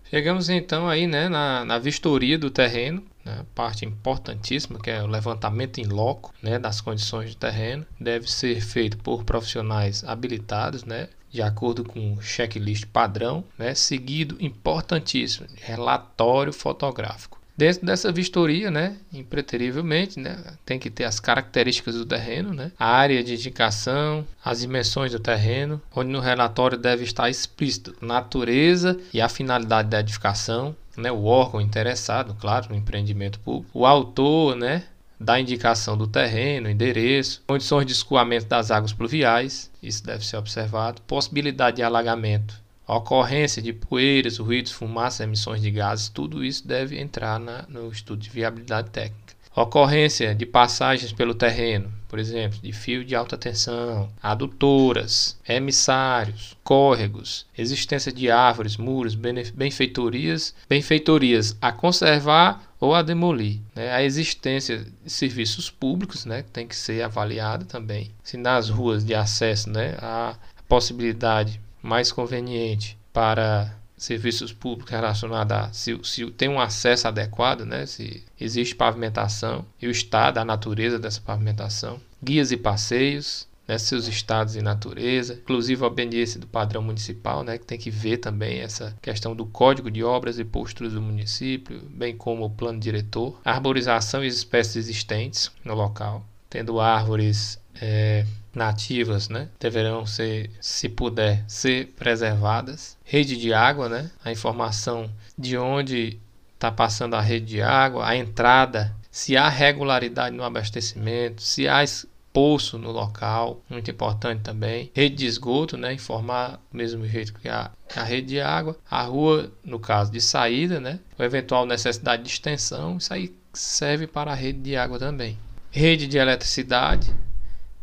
Chegamos 0.10 0.50
então 0.50 0.90
aí 0.90 1.08
né, 1.08 1.30
na, 1.30 1.64
na 1.64 1.80
vistoria 1.80 2.38
do 2.38 2.50
terreno, 2.50 3.02
né, 3.26 3.46
parte 3.54 3.86
importantíssima 3.86 4.80
que 4.80 4.90
é 4.90 5.02
o 5.02 5.08
levantamento 5.08 5.80
em 5.80 5.86
loco 5.86 6.34
né, 6.42 6.58
das 6.60 6.82
condições 6.82 7.32
do 7.32 7.38
terreno. 7.38 7.86
Deve 8.00 8.30
ser 8.30 8.62
feito 8.62 8.98
por 8.98 9.24
profissionais 9.24 10.04
habilitados, 10.04 10.84
né, 10.84 11.10
de 11.30 11.42
acordo 11.42 11.84
com 11.84 12.14
o 12.14 12.22
checklist 12.22 12.86
padrão, 12.88 13.44
né, 13.58 13.74
seguido 13.74 14.36
importantíssimo 14.40 15.48
relatório 15.62 16.52
fotográfico. 16.52 17.42
Dentro 17.56 17.86
dessa 17.86 18.12
vistoria, 18.12 18.72
né, 18.72 18.98
impreterivelmente, 19.14 20.20
né, 20.20 20.42
tem 20.66 20.80
que 20.80 20.90
ter 20.90 21.04
as 21.04 21.20
características 21.20 21.96
do 21.96 22.06
terreno, 22.06 22.54
né, 22.54 22.72
a 22.80 22.88
área 22.88 23.24
de 23.24 23.36
indicação, 23.36 24.26
as 24.44 24.62
dimensões 24.62 25.12
do 25.12 25.20
terreno, 25.20 25.82
onde 25.96 26.10
no 26.10 26.20
relatório 26.20 26.78
deve 26.78 27.04
estar 27.04 27.30
explícito 27.30 27.96
natureza 28.02 29.00
e 29.14 29.22
a 29.22 29.30
finalidade 29.30 29.90
da 29.90 30.00
edificação, 30.00 30.76
né, 30.98 31.12
o 31.12 31.26
órgão 31.26 31.62
interessado, 31.62 32.36
claro, 32.40 32.70
no 32.70 32.76
empreendimento 32.76 33.40
público, 33.40 33.78
o 33.78 33.86
autor, 33.86 34.56
né, 34.56 34.84
da 35.20 35.40
indicação 35.40 35.98
do 35.98 36.08
terreno, 36.08 36.70
endereço, 36.70 37.44
condições 37.48 37.86
de 37.86 37.94
escoamento 37.94 38.48
das 38.48 38.72
águas 38.72 38.94
pluviais, 38.94 39.72
isso 39.82 40.04
deve 40.04 40.26
ser 40.26 40.38
observado, 40.38 41.02
possibilidade 41.04 41.78
de 41.78 41.84
alagamento 41.84 42.62
ocorrência 42.98 43.62
de 43.62 43.72
poeiras, 43.72 44.38
ruídos, 44.38 44.72
fumaça, 44.72 45.24
emissões 45.24 45.62
de 45.62 45.72
gases, 45.72 46.10
tudo 46.10 46.44
isso 46.44 46.68
deve 46.68 47.00
entrar 47.00 47.40
na, 47.40 47.64
no 47.70 47.90
estudo 47.90 48.22
de 48.22 48.30
viabilidade 48.30 48.90
técnica. 48.90 49.34
Ocorrência 49.56 50.34
de 50.34 50.46
passagens 50.46 51.12
pelo 51.12 51.34
terreno, 51.34 51.92
por 52.08 52.20
exemplo, 52.20 52.60
de 52.62 52.72
fio 52.72 53.04
de 53.04 53.16
alta 53.16 53.38
tensão, 53.38 54.10
adutoras, 54.22 55.38
emissários, 55.48 56.58
córregos, 56.64 57.46
existência 57.58 58.12
de 58.12 58.32
árvores, 58.32 58.78
muros, 58.78 59.14
benfeitorias, 59.16 60.56
benfeitorias 60.70 61.58
a 61.62 61.72
conservar 61.72 62.64
ou 62.80 62.96
a 62.96 63.02
demolir. 63.02 63.60
Né? 63.76 63.92
A 63.92 64.02
existência 64.02 64.86
de 65.04 65.10
serviços 65.10 65.70
públicos 65.70 66.26
né, 66.26 66.44
tem 66.54 66.66
que 66.66 66.76
ser 66.76 67.02
avaliada 67.02 67.66
também. 67.66 68.12
Se 68.24 68.38
nas 68.38 68.70
ruas 68.70 69.04
de 69.06 69.14
acesso 69.14 69.70
né, 69.70 69.96
há 70.00 70.36
possibilidade 70.68 71.60
mais 71.82 72.12
conveniente 72.12 72.98
para 73.12 73.74
serviços 74.02 74.52
públicos 74.52 74.92
relacionados 74.92 75.56
a 75.56 75.72
se, 75.72 75.96
se 76.02 76.26
tem 76.32 76.50
um 76.50 76.60
acesso 76.60 77.08
adequado, 77.08 77.68
né, 77.68 77.86
se 77.86 78.24
existe 78.40 78.74
pavimentação 78.74 79.64
e 79.80 79.86
o 79.86 79.92
estado, 79.92 80.40
a 80.40 80.46
natureza 80.46 80.98
dessa 80.98 81.22
pavimentação, 81.22 82.02
guias 82.22 82.52
e 82.52 82.58
passeios, 82.58 83.48
né, 83.68 83.78
seus 83.78 84.08
estados 84.08 84.56
e 84.56 84.62
natureza, 84.62 85.36
inclusive 85.36 85.84
a 85.84 85.88
obediência 85.88 86.40
do 86.40 86.48
padrão 86.48 86.82
municipal, 86.82 87.44
né, 87.44 87.60
que 87.60 87.66
tem 87.66 87.78
que 87.78 87.92
ver 87.92 88.18
também 88.18 88.62
essa 88.62 88.98
questão 89.04 89.36
do 89.36 89.46
código 89.46 89.92
de 89.92 90.04
obras 90.04 90.40
e 90.40 90.44
posturas 90.44 90.94
do 90.94 91.02
município, 91.02 91.80
bem 91.88 92.18
como 92.18 92.46
o 92.46 92.50
plano 92.50 92.80
diretor, 92.80 93.40
arborização 93.46 94.24
e 94.24 94.28
espécies 94.28 94.78
existentes 94.78 95.52
no 95.64 95.76
local, 95.76 96.26
tendo 96.50 96.80
árvores 96.80 97.60
é, 97.80 98.26
nativas, 98.54 99.30
né, 99.30 99.50
deverão 99.60 100.06
ser, 100.06 100.50
se 100.60 100.90
puder, 100.90 101.44
ser 101.48 101.88
preservadas. 101.98 102.98
Rede 103.04 103.38
de 103.38 103.54
água, 103.54 103.90
né, 103.90 104.12
a 104.24 104.32
informação 104.32 105.10
de 105.38 105.58
onde 105.58 106.20
está 106.54 106.72
passando 106.72 107.16
a 107.16 107.22
rede 107.22 107.46
de 107.46 107.62
água, 107.62 108.08
a 108.08 108.16
entrada, 108.16 108.96
se 109.10 109.36
há 109.36 109.50
regularidade 109.50 110.36
no 110.36 110.44
abastecimento, 110.44 111.42
se 111.42 111.68
há 111.68 111.84
poço 112.32 112.78
no 112.78 112.92
local, 112.92 113.62
muito 113.70 113.92
importante 113.92 114.42
também. 114.42 114.90
Rede 114.94 115.16
de 115.16 115.26
esgoto, 115.26 115.78
né, 115.78 115.94
informar 115.94 116.62
do 116.72 116.78
mesmo 116.78 117.06
jeito 117.06 117.34
que 117.34 117.50
a, 117.50 117.72
a 117.96 118.04
rede 118.04 118.28
de 118.28 118.42
água. 118.42 118.78
A 118.90 119.04
rua, 119.04 119.52
no 119.64 119.80
caso 119.80 120.12
de 120.12 120.22
saída, 120.22 120.80
né, 120.80 121.00
a 121.18 121.24
eventual 121.24 121.66
necessidade 121.66 122.24
de 122.24 122.30
extensão, 122.30 122.98
isso 122.98 123.14
aí 123.14 123.36
serve 123.54 124.08
para 124.08 124.32
a 124.32 124.36
rede 124.36 124.60
de 124.60 124.76
água 124.76 124.98
também. 124.98 125.38
Rede 125.72 126.08
de 126.08 126.18
eletricidade, 126.18 127.14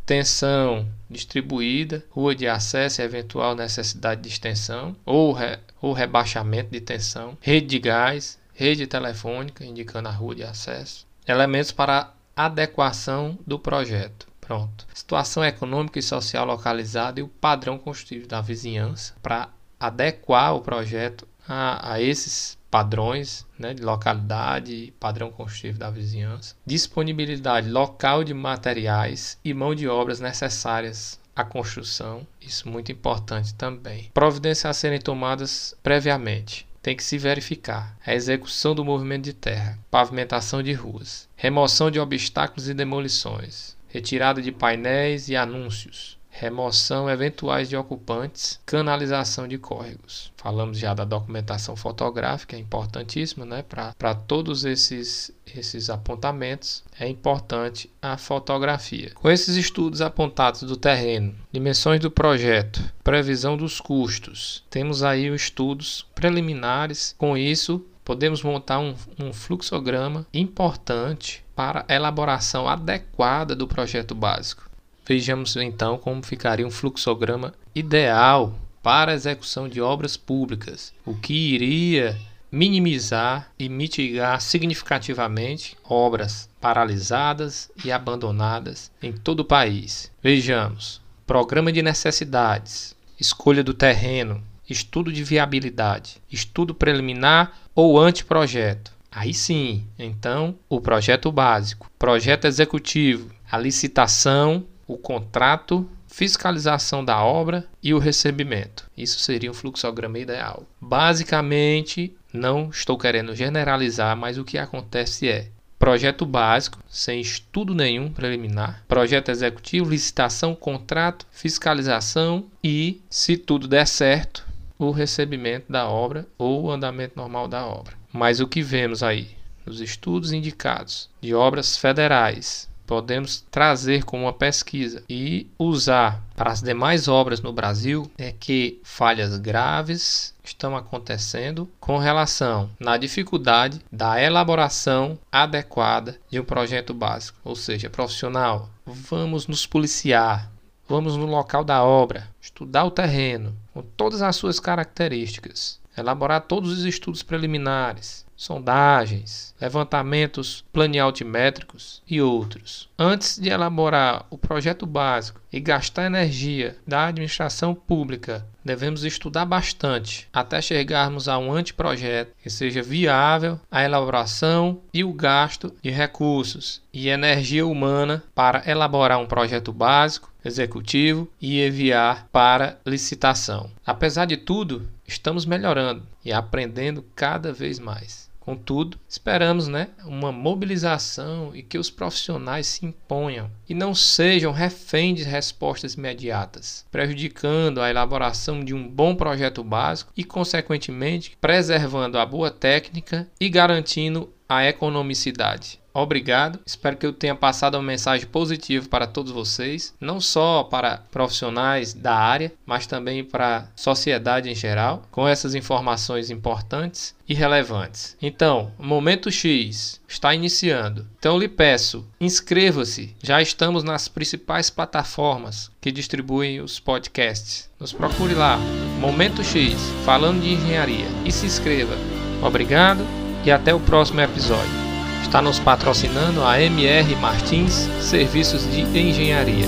tensão 0.09 0.89
distribuída, 1.11 2.03
rua 2.09 2.35
de 2.35 2.49
acesso 2.49 3.03
e 3.03 3.05
eventual 3.05 3.55
necessidade 3.55 4.23
de 4.23 4.29
extensão 4.31 4.97
ou, 5.05 5.35
re, 5.35 5.59
ou 5.83 5.93
rebaixamento 5.93 6.71
de 6.71 6.81
tensão, 6.81 7.37
rede 7.43 7.67
de 7.67 7.79
gás, 7.79 8.39
rede 8.55 8.87
telefônica 8.87 9.67
indicando 9.67 10.09
a 10.09 10.13
rua 10.13 10.35
de 10.35 10.45
acesso, 10.45 11.07
elementos 11.27 11.73
para 11.73 12.11
adequação 12.35 13.39
do 13.47 13.59
projeto. 13.59 14.27
Pronto. 14.41 14.87
Situação 14.95 15.45
econômica 15.45 15.99
e 15.99 16.03
social 16.03 16.47
localizada 16.47 17.21
e 17.21 17.23
o 17.23 17.29
padrão 17.29 17.77
construtivo 17.77 18.27
da 18.27 18.41
vizinhança 18.41 19.15
para 19.23 19.51
adequar 19.79 20.57
o 20.57 20.63
projeto 20.63 21.29
a, 21.47 21.93
a 21.93 22.01
esses 22.01 22.58
padrões 22.71 23.47
né, 23.59 23.75
de 23.75 23.83
localidade, 23.83 24.93
padrão 25.01 25.31
construtivo 25.31 25.79
da 25.79 25.91
vizinhança, 25.91 26.55
disponibilidade 26.65 27.69
local 27.69 28.23
de 28.23 28.35
materiais 28.35 29.39
e 29.45 29.55
mão 29.55 29.75
de 29.75 29.89
obras 29.89 30.21
necessárias 30.21 31.19
à 31.35 31.45
construção, 31.45 32.27
isso 32.41 32.69
muito 32.69 32.91
importante 32.93 33.55
também. 33.55 34.11
Providências 34.13 34.67
a 34.67 34.73
serem 34.73 35.01
tomadas 35.01 35.75
previamente. 35.83 36.67
Tem 36.83 36.97
que 36.97 37.05
se 37.05 37.19
verificar 37.19 37.97
a 38.07 38.15
execução 38.15 38.75
do 38.75 38.85
movimento 38.85 39.25
de 39.25 39.33
terra, 39.33 39.79
pavimentação 39.91 40.63
de 40.63 40.73
ruas, 40.73 41.29
remoção 41.37 41.91
de 41.91 41.99
obstáculos 41.99 42.69
e 42.69 42.75
demolições, 42.75 43.77
retirada 43.89 44.41
de 44.41 44.53
painéis 44.53 45.29
e 45.29 45.37
anúncios, 45.37 46.18
remoção 46.31 47.11
eventuais 47.11 47.69
de 47.69 47.77
ocupantes, 47.77 48.61
canalização 48.65 49.49
de 49.49 49.59
córregos. 49.59 50.33
Falamos 50.37 50.79
já 50.79 50.95
da 50.95 51.05
documentação 51.05 51.75
fotográfica, 51.75 52.57
é 52.57 52.59
importantíssima 52.59 53.45
né? 53.45 53.63
para 53.63 54.15
todos 54.15 54.65
esses, 54.65 55.33
esses 55.47 55.91
apontamentos. 55.91 56.85
É 56.99 57.09
importante 57.09 57.91
a 58.01 58.17
fotografia. 58.17 59.11
Com 59.15 59.31
esses 59.31 59.57
estudos 59.57 60.01
apontados 60.01 60.63
do 60.63 60.77
terreno, 60.77 61.35
dimensões 61.51 62.01
do 62.01 62.11
projeto, 62.11 62.83
previsão 63.03 63.57
dos 63.57 63.81
custos, 63.81 64.65
temos 64.71 65.03
aí 65.03 65.31
os 65.31 65.43
estudos 65.43 66.07
preliminares. 66.15 67.15
Com 67.19 67.37
isso, 67.37 67.85
podemos 68.05 68.43
montar 68.43 68.79
um, 68.79 68.95
um 69.19 69.33
fluxograma 69.33 70.27
importante 70.33 71.45
para 71.55 71.85
elaboração 71.89 72.69
adequada 72.69 73.57
do 73.57 73.67
projeto 73.67 74.15
básico. 74.15 74.68
Vejamos 75.09 75.57
então 75.57 75.97
como 75.97 76.23
ficaria 76.23 76.67
um 76.67 76.71
fluxograma 76.71 77.55
ideal 77.75 78.53
para 78.83 79.11
a 79.11 79.15
execução 79.15 79.67
de 79.67 79.81
obras 79.81 80.19
públicas, 80.19 80.93
o 81.03 81.15
que 81.15 81.55
iria 81.55 82.15
minimizar 82.53 83.51
e 83.59 83.71
mitigar 83.71 84.39
significativamente 84.43 85.79
obras 85.83 86.47
paralisadas 86.61 87.71
e 87.83 87.91
abandonadas 87.91 88.93
em 89.03 89.11
todo 89.11 89.41
o 89.41 89.45
país. 89.47 90.13
Vejamos: 90.23 91.01
programa 91.27 91.73
de 91.73 91.81
necessidades, 91.81 92.95
escolha 93.19 93.65
do 93.65 93.73
terreno, 93.73 94.43
estudo 94.69 95.11
de 95.11 95.25
viabilidade, 95.25 96.21
estudo 96.31 96.75
preliminar 96.75 97.59
ou 97.75 97.99
anteprojeto. 97.99 98.93
Aí 99.11 99.33
sim, 99.33 99.87
então, 99.99 100.55
o 100.69 100.83
projeto 100.83 101.33
básico, 101.33 101.91
projeto 101.99 102.45
executivo, 102.45 103.31
a 103.51 103.57
licitação, 103.57 104.67
o 104.89 104.97
contrato 104.97 105.89
fiscalização 106.09 107.05
da 107.05 107.23
obra 107.23 107.67
e 107.83 107.93
o 107.93 107.99
recebimento. 107.99 108.91
Isso 108.97 109.21
seria 109.21 109.51
um 109.51 109.55
fluxograma 109.55 110.19
ideal. 110.19 110.67
Basicamente, 110.81 112.17
não 112.33 112.71
estou 112.71 112.99
querendo 112.99 113.35
generalizar, 113.35 114.17
mas 114.17 114.39
o 114.39 114.45
que 114.45 114.59
acontece 114.59 115.29
é 115.29 115.49
projeto 115.79 116.27
básico, 116.27 116.81
sem 116.89 117.21
estudo 117.21 117.75
nenhum 117.75 118.11
preliminar, 118.11 118.83
projeto 118.89 119.31
executivo, 119.31 119.91
licitação, 119.91 120.55
contrato, 120.55 121.27
fiscalização 121.31 122.47
e, 122.65 123.01
se 123.09 123.37
tudo 123.37 123.69
der 123.69 123.87
certo, 123.87 124.45
o 124.79 124.91
recebimento 124.91 125.71
da 125.71 125.87
obra 125.89 126.27
ou 126.37 126.65
o 126.65 126.71
andamento 126.71 127.15
normal 127.17 127.47
da 127.47 127.65
obra. 127.65 127.95
Mas 128.13 128.41
o 128.41 128.49
que 128.49 128.63
vemos 128.63 129.03
aí 129.03 129.37
nos 129.65 129.81
estudos 129.81 130.33
indicados 130.33 131.11
de 131.21 131.35
obras 131.35 131.77
federais 131.77 132.69
podemos 132.89 133.45
trazer 133.51 134.03
como 134.03 134.25
uma 134.25 134.33
pesquisa 134.33 135.05
e 135.11 135.47
usar 135.59 136.25
para 136.35 136.51
as 136.51 136.63
demais 136.63 137.07
obras 137.07 137.43
no 137.43 137.53
Brasil 137.53 138.11
é 138.17 138.33
que 138.33 138.81
falhas 138.83 139.37
graves 139.37 140.35
estão 140.43 140.75
acontecendo 140.75 141.71
com 141.79 141.99
relação 141.99 142.71
na 142.81 142.97
dificuldade 142.97 143.79
da 143.93 144.21
elaboração 144.21 145.19
adequada 145.31 146.19
de 146.31 146.41
um 146.41 146.45
projeto 146.45 146.95
básico, 146.95 147.39
ou 147.45 147.55
seja, 147.55 147.91
profissional. 147.91 148.71
Vamos 148.87 149.47
nos 149.47 149.67
policiar, 149.67 150.51
vamos 150.89 151.15
no 151.15 151.27
local 151.27 151.63
da 151.63 151.85
obra, 151.85 152.27
estudar 152.41 152.87
o 152.87 152.91
terreno 152.91 153.55
com 153.75 153.83
todas 153.83 154.23
as 154.23 154.35
suas 154.35 154.59
características, 154.59 155.79
elaborar 155.95 156.41
todos 156.41 156.73
os 156.73 156.85
estudos 156.87 157.23
preliminares, 157.23 158.25
sondagens, 158.39 159.53
levantamentos 159.61 160.65
planialtimétricos 160.73 162.01
e 162.09 162.23
outros. 162.23 162.89
Antes 162.97 163.37
de 163.37 163.49
elaborar 163.49 164.27
o 164.31 164.39
projeto 164.39 164.87
básico 164.87 165.41
e 165.53 165.59
gastar 165.59 166.07
energia 166.07 166.77
da 166.87 167.07
administração 167.07 167.75
pública, 167.75 168.47
devemos 168.65 169.03
estudar 169.03 169.45
bastante 169.45 170.29
até 170.33 170.63
chegarmos 170.63 171.27
a 171.27 171.37
um 171.37 171.53
anteprojeto 171.53 172.33
que 172.41 172.49
seja 172.49 172.81
viável 172.81 173.59
a 173.69 173.83
elaboração 173.83 174.81
e 174.95 175.03
o 175.03 175.13
gasto 175.13 175.75
de 175.83 175.91
recursos 175.91 176.81
e 176.93 177.09
energia 177.09 177.67
humana 177.67 178.23
para 178.37 178.63
elaborar 178.71 179.19
um 179.19 179.27
projeto 179.27 179.73
básico, 179.73 180.33
executivo 180.45 181.29
e 181.41 181.61
enviar 181.67 182.29
para 182.31 182.79
licitação. 182.87 183.69
Apesar 183.85 184.27
de 184.27 184.37
tudo, 184.37 184.89
estamos 185.07 185.45
melhorando 185.45 186.07
e 186.25 186.33
aprendendo 186.33 187.05
cada 187.17 187.53
vez 187.53 187.79
mais. 187.79 188.28
Contudo, 188.49 188.99
esperamos 189.07 189.69
né, 189.69 189.89
uma 190.07 190.33
mobilização 190.33 191.55
e 191.55 191.63
que 191.63 191.77
os 191.77 191.91
profissionais 191.91 192.67
se 192.67 192.87
imponham 192.87 193.51
e 193.69 193.75
não 193.75 193.95
sejam 193.95 194.53
reféns 194.53 195.19
de 195.19 195.25
respostas 195.25 195.93
imediatas, 195.93 196.87
prejudicando 196.91 197.83
a 197.83 197.91
elaboração 197.91 198.65
de 198.65 198.73
um 198.73 198.89
bom 198.89 199.15
projeto 199.15 199.63
básico 199.63 200.11
e, 200.17 200.25
consequentemente, 200.25 201.37
preservando 201.39 202.19
a 202.19 202.25
boa 202.25 202.51
técnica 202.51 203.29
e 203.39 203.51
garantindo 203.51 204.33
a 204.49 204.65
economicidade. 204.65 205.79
Obrigado, 206.03 206.61
espero 206.65 206.97
que 206.97 207.05
eu 207.05 207.13
tenha 207.13 207.35
passado 207.35 207.75
uma 207.75 207.83
mensagem 207.83 208.27
positiva 208.27 208.89
para 208.89 209.07
todos 209.07 209.33
vocês, 209.33 209.93
não 210.01 210.21
só 210.21 210.63
para 210.63 211.03
profissionais 211.11 211.93
da 211.93 212.15
área, 212.15 212.53
mas 212.65 212.87
também 212.87 213.25
para 213.25 213.57
a 213.57 213.65
sociedade 213.75 214.49
em 214.49 214.55
geral, 214.55 215.03
com 215.11 215.27
essas 215.27 215.57
informações 215.57 216.31
importantes 216.31 217.17
e 217.29 217.35
relevantes. 217.35 218.17
Então, 218.23 218.73
Momento 218.79 219.31
X 219.31 220.01
está 220.07 220.35
iniciando. 220.35 221.07
Então, 221.19 221.39
lhe 221.39 221.49
peço, 221.49 222.07
inscreva-se. 222.21 223.15
Já 223.23 223.43
estamos 223.43 223.83
nas 223.83 224.09
principais 224.09 224.71
plataformas 224.71 225.71
que 225.81 225.93
distribuem 225.93 226.61
os 226.61 226.79
podcasts. 226.79 227.69
Nos 227.79 227.93
procure 227.93 228.35
lá, 228.35 228.57
Momento 229.01 229.43
X, 229.43 229.75
falando 230.05 230.43
de 230.43 230.53
engenharia, 230.55 231.07
e 231.25 231.33
se 231.33 231.47
inscreva. 231.47 231.95
Obrigado 232.43 233.05
e 233.45 233.51
até 233.51 233.75
o 233.75 233.81
próximo 233.81 234.21
episódio. 234.21 234.88
Está 235.29 235.43
nos 235.43 235.59
patrocinando 235.59 236.43
a 236.43 236.59
MR 236.59 237.15
Martins 237.17 237.87
Serviços 238.01 238.63
de 238.73 238.81
Engenharia. 238.99 239.67